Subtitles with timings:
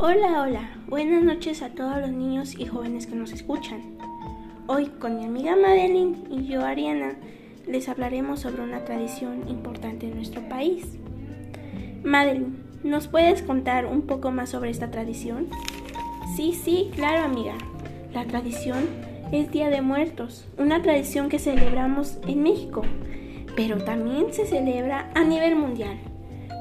[0.00, 3.80] Hola, hola, buenas noches a todos los niños y jóvenes que nos escuchan.
[4.68, 7.16] Hoy con mi amiga Madeline y yo Ariana
[7.66, 10.86] les hablaremos sobre una tradición importante en nuestro país.
[12.04, 15.48] Madeline, ¿nos puedes contar un poco más sobre esta tradición?
[16.36, 17.54] Sí, sí, claro amiga.
[18.14, 18.86] La tradición
[19.32, 22.82] es Día de Muertos, una tradición que celebramos en México,
[23.56, 25.98] pero también se celebra a nivel mundial,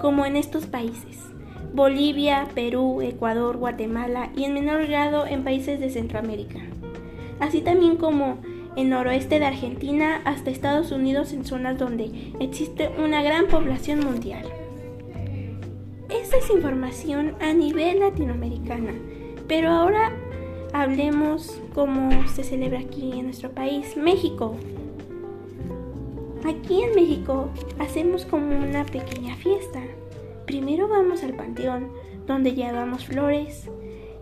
[0.02, 1.36] como en estos países.
[1.73, 6.59] Bolivia, Perú, Ecuador, Guatemala y en menor grado en países de Centroamérica.
[7.39, 8.38] Así también como
[8.75, 14.45] en noroeste de Argentina hasta Estados Unidos en zonas donde existe una gran población mundial.
[16.09, 18.94] Esta es información a nivel latinoamericana,
[19.47, 20.11] pero ahora
[20.73, 24.55] hablemos cómo se celebra aquí en nuestro país, México.
[26.45, 27.49] Aquí en México
[27.80, 29.81] hacemos como una pequeña fiesta
[30.48, 31.90] Primero vamos al panteón,
[32.26, 33.70] donde llevamos flores.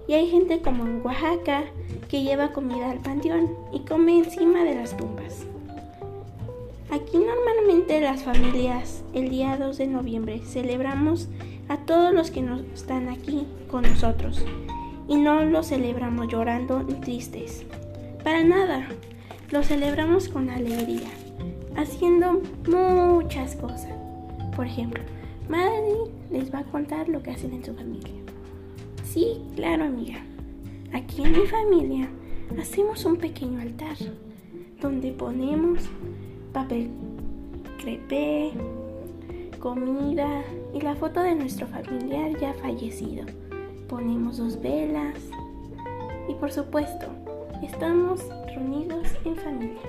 [0.07, 1.65] Y hay gente como en Oaxaca
[2.09, 5.45] que lleva comida al panteón y come encima de las tumbas.
[6.89, 11.29] Aquí normalmente las familias el día 2 de noviembre celebramos
[11.67, 14.43] a todos los que no están aquí con nosotros
[15.07, 17.65] y no lo celebramos llorando ni tristes.
[18.23, 18.87] Para nada,
[19.51, 21.09] lo celebramos con alegría,
[21.75, 23.93] haciendo muchas cosas.
[24.55, 25.03] Por ejemplo,
[25.49, 28.21] Madeline les va a contar lo que hacen en su familia.
[29.03, 30.17] Sí, claro, amiga.
[30.93, 32.09] Aquí en mi familia
[32.59, 33.97] hacemos un pequeño altar
[34.81, 35.83] donde ponemos
[36.53, 36.89] papel
[37.79, 38.51] crepé,
[39.59, 43.25] comida y la foto de nuestro familiar ya fallecido.
[43.87, 45.15] Ponemos dos velas
[46.27, 47.07] y por supuesto,
[47.61, 49.81] estamos reunidos en familia.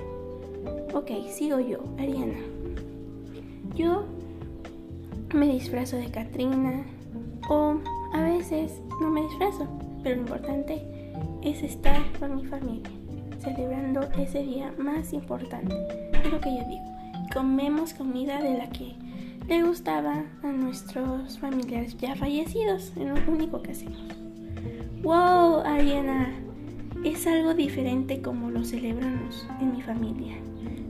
[0.93, 2.37] Ok, sigo yo, Ariana.
[3.75, 4.05] Yo
[5.33, 6.83] me disfrazo de Katrina
[7.49, 7.77] o
[8.13, 9.67] a veces no me disfrazo,
[10.03, 10.85] pero lo importante
[11.41, 12.89] es estar con mi familia,
[13.39, 15.75] celebrando ese día más importante.
[16.13, 16.85] Es lo que yo digo.
[17.33, 18.95] Comemos comida de la que
[19.47, 24.01] le gustaba a nuestros familiares ya fallecidos, en lo único que hacemos.
[25.03, 26.33] ¡Wow, Ariana!
[27.03, 30.35] Es algo diferente como lo celebramos en mi familia,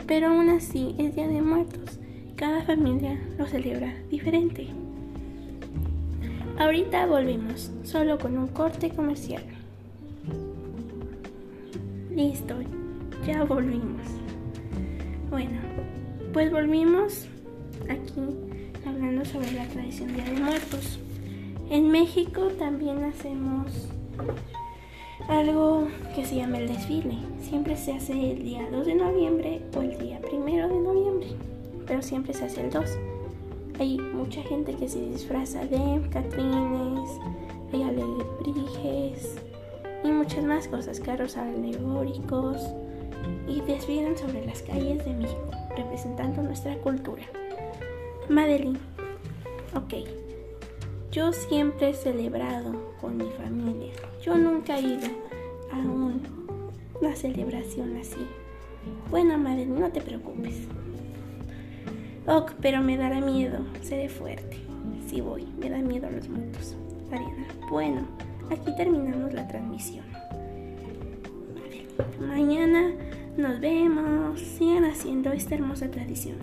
[0.07, 1.99] pero aún así es Día de Muertos
[2.37, 4.67] cada familia lo celebra diferente.
[6.59, 9.41] Ahorita volvemos, solo con un corte comercial.
[12.11, 12.55] Listo,
[13.25, 14.03] ya volvimos.
[15.31, 15.59] Bueno,
[16.31, 17.25] pues volvimos
[17.89, 18.21] aquí
[18.85, 20.99] hablando sobre la tradición Día de Muertos.
[21.71, 23.89] En México también hacemos
[25.27, 27.17] algo que se llama el desfile.
[27.41, 31.56] Siempre se hace el día 2 de noviembre o el día 1 de noviembre
[31.87, 32.97] pero siempre se hace el 2.
[33.79, 37.09] Hay mucha gente que se disfraza de catrines,
[37.71, 39.35] hay alebrijes
[40.03, 42.57] y muchas más cosas, carros alegóricos
[43.47, 47.23] y desfilan sobre las calles de México, representando nuestra cultura.
[48.29, 48.79] Madeline,
[49.75, 49.93] ok,
[51.11, 53.93] yo siempre he celebrado con mi familia.
[54.21, 55.07] Yo nunca he ido
[55.71, 55.77] a
[56.99, 58.27] una celebración así.
[59.09, 60.67] Bueno, Madeline, no te preocupes.
[62.27, 63.59] Ok, pero me dará miedo.
[63.81, 64.57] Seré fuerte.
[65.07, 66.75] Sí voy, me da miedo los muertos.
[67.09, 68.01] Ariana, bueno,
[68.51, 70.03] aquí terminamos la transmisión.
[72.19, 72.91] Mañana
[73.37, 74.41] nos vemos.
[74.41, 76.35] Sigan haciendo esta hermosa tradición.